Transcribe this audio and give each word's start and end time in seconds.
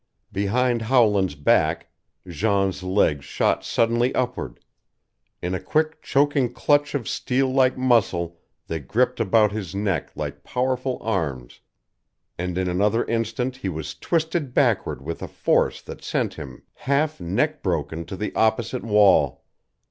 Behind 0.31 0.81
Howland's 0.81 1.35
back 1.35 1.91
Jean's 2.27 2.81
legs 2.81 3.23
shot 3.23 3.63
suddenly 3.63 4.15
upward. 4.15 4.59
In 5.43 5.53
a 5.53 5.59
quick 5.59 6.01
choking 6.01 6.51
clutch 6.51 6.95
of 6.95 7.07
steel 7.07 7.49
like 7.53 7.77
muscle 7.77 8.39
they 8.65 8.79
gripped 8.79 9.19
about 9.19 9.51
his 9.51 9.75
neck 9.75 10.11
like 10.15 10.43
powerful 10.43 10.97
arms 11.03 11.59
and 12.35 12.57
in 12.57 12.67
another 12.67 13.05
instant 13.05 13.57
he 13.57 13.69
was 13.69 13.93
twisted 13.93 14.55
backward 14.55 15.03
with 15.03 15.21
a 15.21 15.27
force 15.27 15.83
that 15.83 16.03
sent 16.03 16.33
him 16.33 16.63
half 16.73 17.19
neck 17.21 17.61
broken 17.61 18.03
to 18.05 18.15
the 18.15 18.33
opposite 18.33 18.83
wall. 18.83 19.43